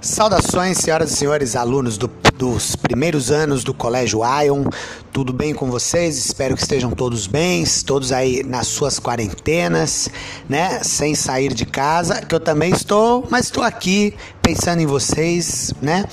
[0.00, 4.64] Saudações, senhoras e senhores, alunos do, dos primeiros anos do Colégio Ion.
[5.12, 6.16] Tudo bem com vocês?
[6.16, 10.08] Espero que estejam todos bem, todos aí nas suas quarentenas,
[10.48, 10.84] né?
[10.84, 16.04] Sem sair de casa, que eu também estou, mas estou aqui pensando em vocês, né?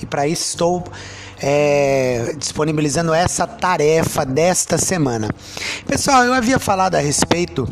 [0.00, 0.82] E para isso estou
[1.38, 5.28] é, disponibilizando essa tarefa desta semana.
[5.86, 7.68] Pessoal, eu havia falado a respeito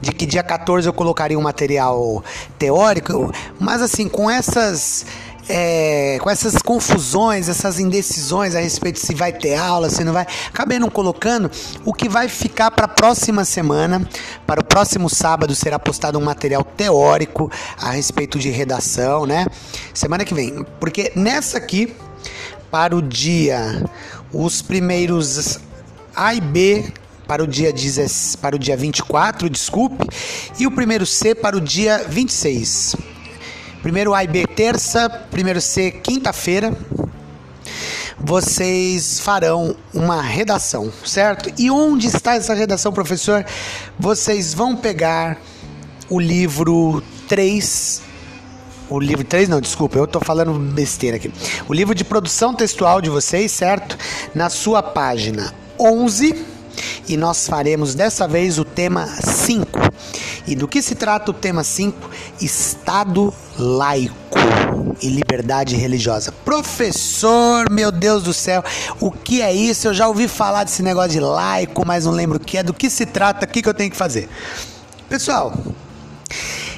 [0.00, 2.22] de que dia 14 eu colocaria um material
[2.58, 5.06] teórico, mas assim, com essas.
[5.50, 10.26] É, com essas confusões, essas indecisões a respeito se vai ter aula, se não vai,
[10.46, 11.50] acabei não colocando.
[11.86, 14.06] O que vai ficar para a próxima semana,
[14.46, 19.46] para o próximo sábado, será postado um material teórico a respeito de redação, né?
[19.94, 21.96] Semana que vem, porque nessa aqui,
[22.70, 23.82] para o dia,
[24.30, 25.58] os primeiros
[26.14, 26.92] A e B
[27.28, 30.06] para o dia, 10, para o dia 24, desculpe,
[30.58, 32.96] e o primeiro C para o dia 26.
[33.82, 36.74] Primeiro A e B terça, primeiro C quinta-feira.
[38.18, 41.52] Vocês farão uma redação, certo?
[41.56, 43.44] E onde está essa redação, professor?
[43.98, 45.38] Vocês vão pegar
[46.08, 48.08] o livro 3
[48.90, 51.30] o livro 3, não, desculpa, eu tô falando besteira aqui.
[51.68, 53.98] O livro de produção textual de vocês, certo?
[54.34, 56.57] Na sua página 11
[57.08, 59.66] e nós faremos dessa vez o tema 5.
[60.46, 62.10] E do que se trata o tema 5?
[62.40, 64.38] Estado laico
[65.02, 66.32] e liberdade religiosa.
[66.44, 68.64] Professor, meu Deus do céu,
[69.00, 69.88] o que é isso?
[69.88, 72.74] Eu já ouvi falar desse negócio de laico, mas não lembro o que é, do
[72.74, 74.28] que se trata, o que, que eu tenho que fazer.
[75.08, 75.52] Pessoal,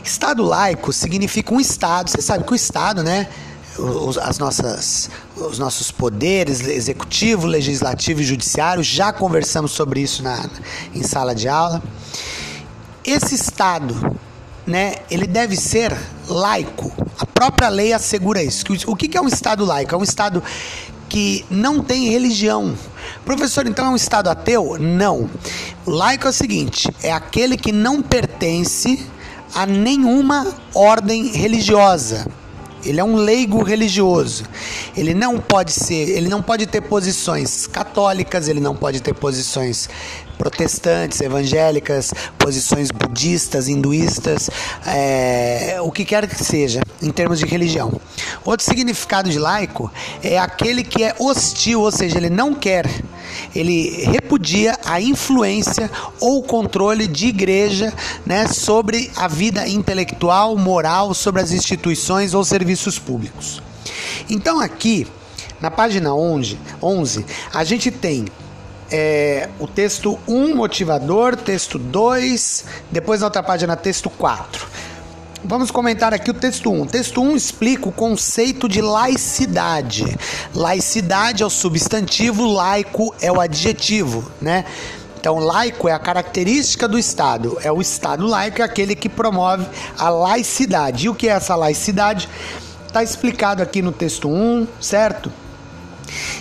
[0.04, 3.28] Estado laico significa um Estado, você sabe que o Estado, né?
[3.80, 10.48] Os, as nossas, os nossos poderes, executivo, legislativo e judiciário, já conversamos sobre isso na,
[10.94, 11.82] em sala de aula.
[13.04, 14.16] Esse Estado,
[14.66, 15.96] né, ele deve ser
[16.28, 16.92] laico.
[17.18, 18.64] A própria lei assegura isso.
[18.86, 19.94] O que é um Estado laico?
[19.94, 20.42] É um Estado
[21.08, 22.76] que não tem religião.
[23.24, 24.76] Professor, então é um Estado ateu?
[24.78, 25.28] Não.
[25.86, 29.06] Laico é o seguinte: é aquele que não pertence
[29.54, 32.26] a nenhuma ordem religiosa.
[32.84, 34.44] Ele é um leigo religioso.
[34.96, 39.88] Ele não pode ser, ele não pode ter posições católicas, ele não pode ter posições
[40.40, 44.48] protestantes, evangélicas, posições budistas, hinduístas,
[44.86, 48.00] é, o que quer que seja, em termos de religião.
[48.42, 49.92] Outro significado de laico
[50.22, 52.86] é aquele que é hostil, ou seja, ele não quer
[53.54, 55.90] ele repudia a influência
[56.20, 57.92] ou controle de igreja
[58.24, 63.62] né, sobre a vida intelectual, moral, sobre as instituições ou serviços públicos.
[64.28, 65.06] Então, aqui,
[65.60, 68.26] na página 11, 11 a gente tem
[68.90, 74.66] é, o texto 1, motivador, texto 2, depois na outra página, texto 4.
[75.42, 76.82] Vamos comentar aqui o texto 1.
[76.82, 80.04] O texto 1 explica o conceito de laicidade.
[80.54, 84.66] Laicidade é o substantivo, laico é o adjetivo, né?
[85.18, 87.56] Então, laico é a característica do Estado.
[87.62, 89.66] É o Estado laico, é aquele que promove
[89.98, 91.06] a laicidade.
[91.06, 92.28] E o que é essa laicidade?
[92.86, 95.32] Está explicado aqui no texto 1, certo?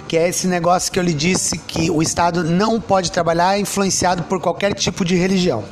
[0.08, 4.24] que é esse negócio que eu lhe disse que o Estado não pode trabalhar influenciado
[4.24, 5.64] por qualquer tipo de religião.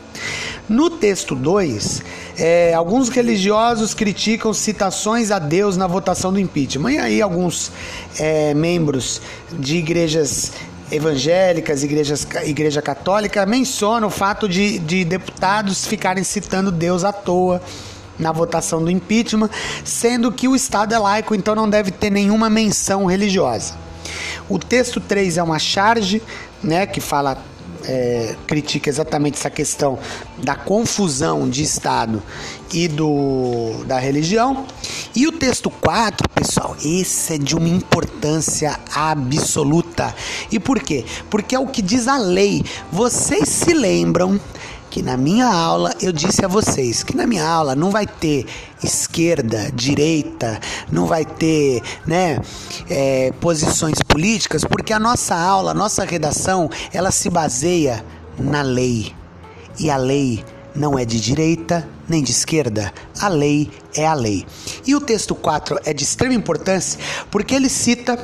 [0.69, 2.03] No texto 2,
[2.37, 6.91] é, alguns religiosos criticam citações a Deus na votação do impeachment.
[6.91, 7.71] E aí, alguns
[8.19, 9.21] é, membros
[9.53, 10.51] de igrejas
[10.91, 17.61] evangélicas, igrejas, igreja católica, mencionam o fato de, de deputados ficarem citando Deus à toa
[18.19, 19.49] na votação do impeachment,
[19.85, 23.73] sendo que o Estado é laico, então não deve ter nenhuma menção religiosa.
[24.49, 26.21] O texto 3 é uma charge,
[26.63, 27.37] né, que fala
[27.85, 29.97] é, critica exatamente essa questão
[30.37, 32.21] da confusão de Estado
[32.73, 34.65] e do, da religião.
[35.15, 40.13] E o texto 4, pessoal, esse é de uma importância absoluta.
[40.51, 41.05] E por quê?
[41.29, 42.63] Porque é o que diz a lei.
[42.91, 44.39] Vocês se lembram
[44.97, 48.47] que na minha aula eu disse a vocês que na minha aula não vai ter
[48.83, 50.59] esquerda, direita,
[50.91, 52.41] não vai ter né,
[52.89, 58.03] é, posições políticas, porque a nossa aula, a nossa redação, ela se baseia
[58.39, 59.13] na lei.
[59.79, 62.91] E a lei não é de direita nem de esquerda.
[63.19, 64.47] A lei é a lei.
[64.83, 68.17] E o texto 4 é de extrema importância porque ele cita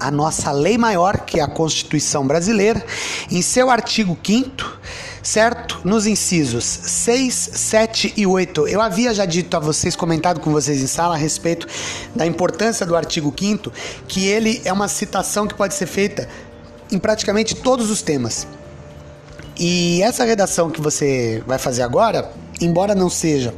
[0.00, 2.84] a nossa lei maior, que é a Constituição Brasileira,
[3.30, 4.78] em seu artigo 5
[5.22, 5.80] certo?
[5.84, 8.66] Nos incisos 6, 7 e 8.
[8.66, 11.66] Eu havia já dito a vocês, comentado com vocês em sala a respeito
[12.14, 13.70] da importância do artigo 5
[14.06, 16.26] que ele é uma citação que pode ser feita
[16.90, 18.46] em praticamente todos os temas.
[19.58, 22.30] E essa redação que você vai fazer agora,
[22.60, 23.52] embora não seja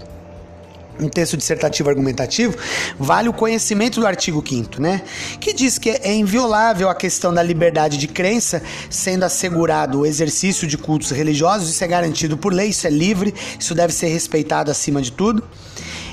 [1.01, 2.57] um texto dissertativo argumentativo,
[2.99, 5.03] vale o conhecimento do artigo 5 né?
[5.41, 10.67] Que diz que é inviolável a questão da liberdade de crença, sendo assegurado o exercício
[10.67, 14.71] de cultos religiosos, isso é garantido por lei, isso é livre, isso deve ser respeitado
[14.71, 15.43] acima de tudo.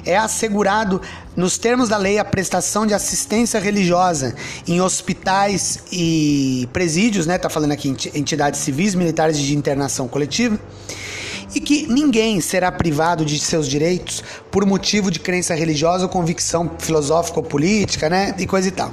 [0.06, 1.02] É assegurado,
[1.36, 4.34] nos termos da lei, a prestação de assistência religiosa
[4.66, 7.38] em hospitais e presídios, né?
[7.38, 10.58] Tá falando aqui entidades civis, militares de internação coletiva
[11.54, 16.72] e que ninguém será privado de seus direitos por motivo de crença religiosa ou convicção
[16.80, 18.36] filosófica ou política, né?
[18.38, 18.92] E coisa e tal.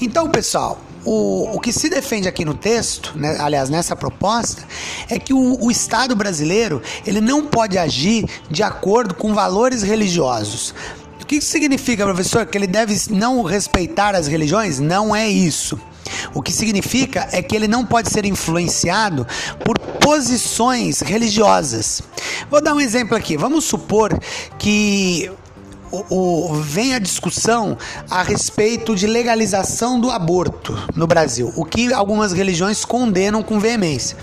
[0.00, 4.64] Então, pessoal, o, o que se defende aqui no texto, né, aliás, nessa proposta,
[5.08, 10.74] é que o, o Estado brasileiro ele não pode agir de acordo com valores religiosos.
[11.20, 12.44] O que isso significa, professor?
[12.46, 14.78] Que ele deve não respeitar as religiões?
[14.78, 15.78] Não é isso.
[16.32, 19.26] O que significa é que ele não pode ser influenciado
[19.64, 22.02] por posições religiosas.
[22.50, 23.36] Vou dar um exemplo aqui.
[23.36, 24.18] Vamos supor
[24.58, 25.30] que
[25.90, 27.76] o, o, vem a discussão
[28.10, 34.16] a respeito de legalização do aborto no Brasil, o que algumas religiões condenam com veemência.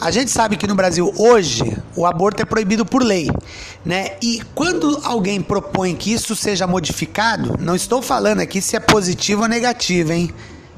[0.00, 3.30] A gente sabe que no Brasil hoje o aborto é proibido por lei,
[3.84, 4.16] né?
[4.20, 9.42] E quando alguém propõe que isso seja modificado, não estou falando aqui se é positivo
[9.42, 10.34] ou negativo, hein?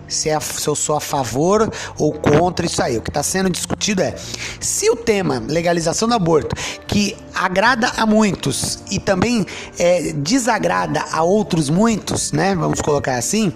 [0.08, 2.99] Se, é, se eu sou a favor ou contra isso aí.
[2.99, 4.14] O que está sendo discutido é
[4.61, 6.55] se o tema legalização do aborto,
[6.87, 9.47] que agrada a muitos e também
[9.79, 12.55] é, desagrada a outros muitos, né?
[12.55, 13.53] Vamos colocar assim.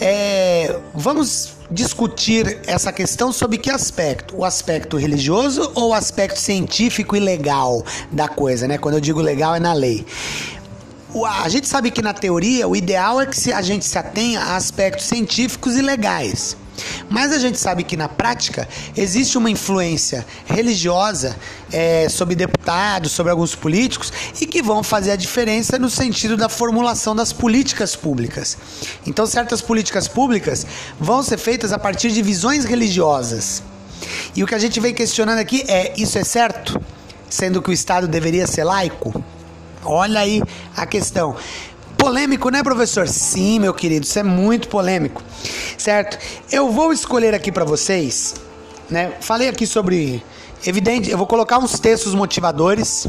[0.00, 4.36] É, vamos discutir essa questão sob que aspecto?
[4.36, 8.78] O aspecto religioso ou o aspecto científico e legal da coisa, né?
[8.78, 10.06] Quando eu digo legal é na lei
[11.24, 14.56] a gente sabe que na teoria o ideal é que a gente se atenha a
[14.56, 16.56] aspectos científicos e legais.
[17.08, 21.36] Mas a gente sabe que na prática existe uma influência religiosa
[21.72, 26.48] é, sobre deputados, sobre alguns políticos e que vão fazer a diferença no sentido da
[26.48, 28.58] formulação das políticas públicas.
[29.06, 30.66] Então, certas políticas públicas
[31.00, 33.62] vão ser feitas a partir de visões religiosas.
[34.34, 36.78] E o que a gente vem questionando aqui é: isso é certo?
[37.28, 39.24] Sendo que o Estado deveria ser laico?
[39.92, 40.42] Olha aí
[40.76, 41.36] a questão.
[41.96, 43.08] Polêmico, né, professor?
[43.08, 45.22] Sim, meu querido, isso é muito polêmico.
[45.78, 46.18] Certo?
[46.50, 48.34] Eu vou escolher aqui para vocês,
[48.90, 49.12] né?
[49.20, 50.22] Falei aqui sobre
[50.64, 53.06] evidente, eu vou colocar uns textos motivadores,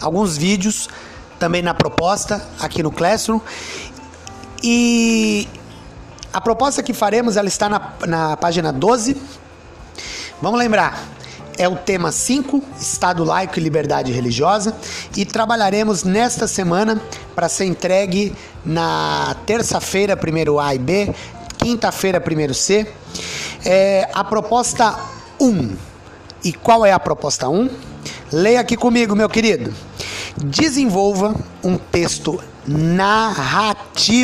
[0.00, 0.88] alguns vídeos
[1.38, 3.40] também na proposta aqui no Classroom.
[4.62, 5.48] E
[6.32, 9.16] a proposta que faremos, ela está na, na página 12.
[10.40, 11.02] Vamos lembrar,
[11.60, 14.74] é o tema 5, Estado laico e liberdade religiosa,
[15.14, 16.98] e trabalharemos nesta semana
[17.34, 18.34] para ser entregue
[18.64, 21.14] na terça-feira, primeiro A e B,
[21.58, 22.90] quinta-feira, primeiro C.
[23.62, 24.98] É, a proposta
[25.38, 25.76] 1.
[26.42, 27.68] E qual é a proposta 1?
[28.32, 29.70] Leia aqui comigo, meu querido.
[30.36, 34.22] Desenvolva um texto narrativo,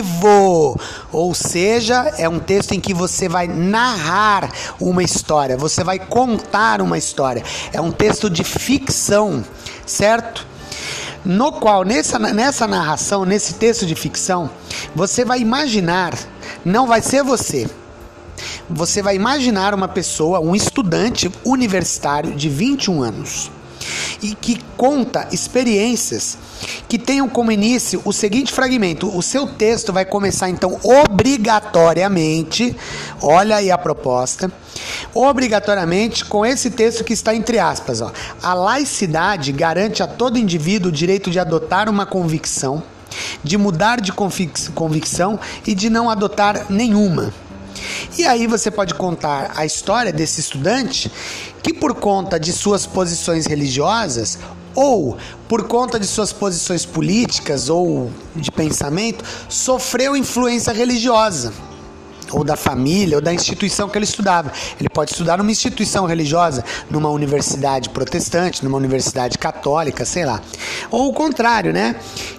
[1.10, 4.50] ou seja, é um texto em que você vai narrar
[4.80, 7.42] uma história, você vai contar uma história.
[7.72, 9.44] É um texto de ficção,
[9.84, 10.46] certo?
[11.24, 14.50] No qual, nessa, nessa narração, nesse texto de ficção,
[14.94, 16.14] você vai imaginar,
[16.64, 17.68] não vai ser você,
[18.70, 23.50] você vai imaginar uma pessoa, um estudante universitário de 21 anos
[24.22, 26.38] e que conta experiências
[26.88, 29.14] que tenham como início o seguinte fragmento.
[29.16, 32.76] O seu texto vai começar então obrigatoriamente,
[33.20, 34.50] olha aí a proposta,
[35.14, 38.12] obrigatoriamente com esse texto que está entre aspas, ó.
[38.42, 42.82] A laicidade garante a todo indivíduo o direito de adotar uma convicção,
[43.42, 47.32] de mudar de convicção e de não adotar nenhuma.
[48.18, 51.10] E aí você pode contar a história desse estudante
[51.66, 54.38] que, por conta de suas posições religiosas
[54.72, 55.18] ou
[55.48, 61.52] por conta de suas posições políticas ou de pensamento, sofreu influência religiosa
[62.30, 64.52] ou da família, ou da instituição que ele estudava.
[64.78, 70.40] Ele pode estudar numa instituição religiosa, numa universidade protestante, numa universidade católica, sei lá.
[70.88, 71.96] Ou o contrário, né?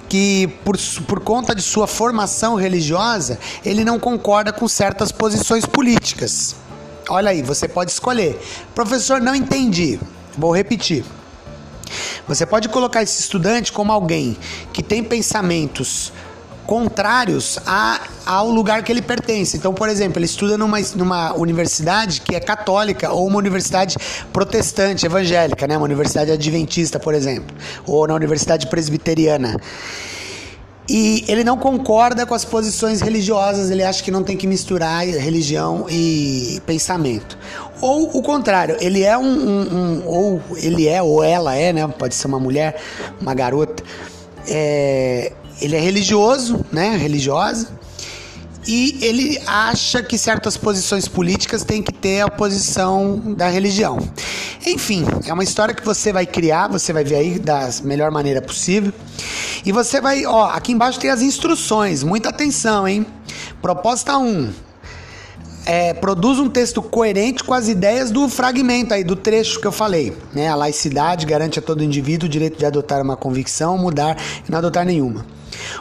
[0.08, 6.56] Que por, por conta de sua formação religiosa, ele não concorda com certas posições políticas.
[7.10, 8.40] Olha aí, você pode escolher.
[8.76, 10.00] Professor, não entendi.
[10.38, 11.04] Vou repetir.
[12.28, 14.38] Você pode colocar esse estudante como alguém
[14.74, 16.12] que tem pensamentos
[16.66, 19.56] contrários a, ao lugar que ele pertence.
[19.56, 23.96] Então, por exemplo, ele estuda numa, numa universidade que é católica ou uma universidade
[24.34, 25.78] protestante, evangélica, né?
[25.78, 29.56] uma universidade adventista, por exemplo, ou na universidade presbiteriana.
[30.90, 35.06] E ele não concorda com as posições religiosas, ele acha que não tem que misturar
[35.06, 37.38] religião e pensamento.
[37.82, 41.86] Ou o contrário, ele é um, um, um ou ele é ou ela é, né?
[41.88, 42.82] Pode ser uma mulher,
[43.20, 43.84] uma garota
[44.48, 46.96] é, ele é religioso, né?
[46.96, 47.68] Religiosa.
[48.68, 53.98] E ele acha que certas posições políticas têm que ter a posição da religião.
[54.66, 58.42] Enfim, é uma história que você vai criar, você vai ver aí da melhor maneira
[58.42, 58.92] possível.
[59.66, 63.06] E você vai, ó, aqui embaixo tem as instruções, muita atenção, hein?
[63.62, 64.50] Proposta 1.
[65.66, 69.72] É, produz um texto coerente com as ideias do fragmento aí, do trecho que eu
[69.72, 70.16] falei.
[70.34, 70.48] Né?
[70.48, 74.60] A laicidade garante a todo indivíduo o direito de adotar uma convicção, mudar e não
[74.60, 75.26] adotar nenhuma.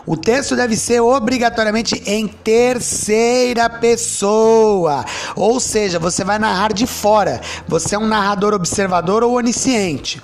[0.05, 5.05] O texto deve ser obrigatoriamente em terceira pessoa,
[5.35, 7.41] ou seja, você vai narrar de fora.
[7.69, 10.21] Você é um narrador observador ou onisciente.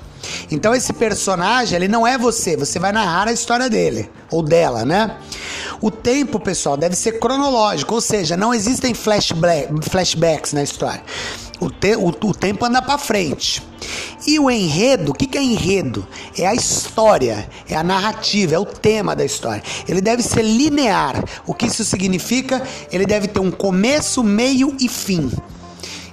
[0.50, 4.85] Então esse personagem, ele não é você, você vai narrar a história dele ou dela,
[4.85, 5.17] né?
[5.81, 11.02] O tempo, pessoal, deve ser cronológico, ou seja, não existem flashbacks na história.
[11.61, 13.62] O, te, o, o tempo anda para frente.
[14.26, 16.07] E o enredo, o que, que é enredo?
[16.37, 19.62] É a história, é a narrativa, é o tema da história.
[19.88, 21.23] Ele deve ser linear.
[21.47, 22.62] O que isso significa?
[22.91, 25.31] Ele deve ter um começo, meio e fim.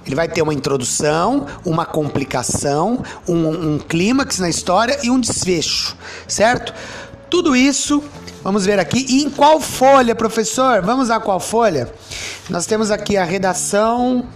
[0.06, 5.96] Ele vai ter uma introdução, uma complicação, um, um clímax na história e um desfecho,
[6.26, 6.74] certo?
[7.28, 8.02] Tudo isso,
[8.42, 9.06] vamos ver aqui.
[9.08, 10.82] E em qual folha, professor?
[10.82, 11.92] Vamos a qual folha?
[12.48, 14.26] Nós temos aqui a redação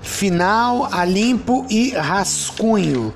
[0.00, 3.14] final, a limpo e rascunho.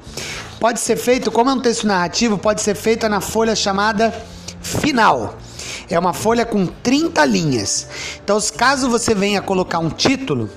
[0.58, 4.12] Pode ser feito, como é um texto narrativo, pode ser feita na folha chamada
[4.60, 5.36] final.
[5.90, 7.86] É uma folha com 30 linhas.
[8.22, 10.48] Então, caso você venha colocar um título,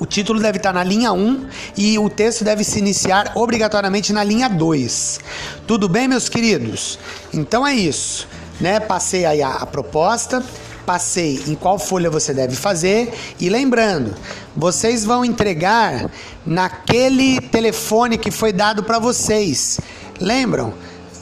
[0.00, 4.24] o título deve estar na linha 1 e o texto deve se iniciar obrigatoriamente na
[4.24, 5.20] linha 2.
[5.66, 6.98] Tudo bem, meus queridos?
[7.34, 8.26] Então é isso,
[8.58, 8.80] né?
[8.80, 10.42] Passei aí a, a proposta,
[10.86, 14.14] passei em qual folha você deve fazer e lembrando,
[14.56, 16.10] vocês vão entregar
[16.46, 19.78] naquele telefone que foi dado para vocês.
[20.18, 20.72] Lembram?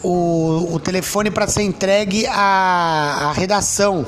[0.04, 4.06] O, o telefone para ser entregue à, à redação,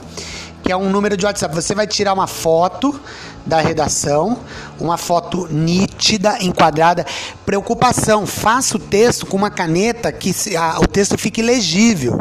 [0.62, 1.53] que é um número de WhatsApp.
[1.53, 3.00] Você vai tirar uma foto
[3.44, 4.38] da redação,
[4.78, 7.06] uma foto nítida, enquadrada.
[7.44, 12.18] Preocupação, faça o texto com uma caneta que a, o texto fique legível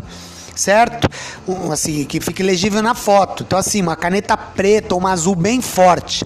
[0.59, 1.07] certo?
[1.47, 3.43] Um, assim, que fique legível na foto.
[3.43, 6.25] Então, assim, uma caneta preta ou uma azul bem forte.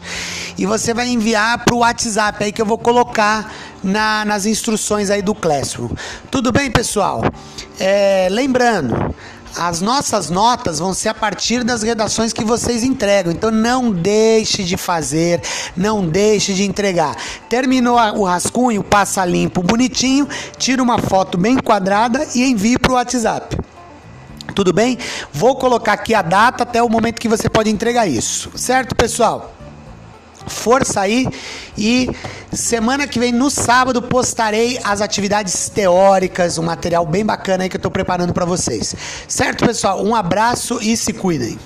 [0.57, 5.09] E você vai enviar para o WhatsApp aí que eu vou colocar na, nas instruções
[5.09, 5.89] aí do Classroom.
[6.31, 7.23] Tudo bem, pessoal?
[7.79, 9.13] É, lembrando,
[9.57, 13.31] as nossas notas vão ser a partir das redações que vocês entregam.
[13.31, 15.41] Então não deixe de fazer,
[15.75, 17.15] não deixe de entregar.
[17.49, 22.95] Terminou o rascunho, passa limpo, bonitinho, tira uma foto bem quadrada e envie para o
[22.95, 23.57] WhatsApp.
[24.53, 24.97] Tudo bem?
[25.31, 28.51] Vou colocar aqui a data até o momento que você pode entregar isso.
[28.55, 29.52] Certo, pessoal?
[30.47, 31.27] Força aí
[31.77, 32.09] e
[32.51, 37.75] semana que vem no sábado postarei as atividades teóricas, um material bem bacana aí que
[37.75, 38.95] eu estou preparando para vocês.
[39.27, 40.03] Certo, pessoal?
[40.03, 41.57] Um abraço e se cuidem.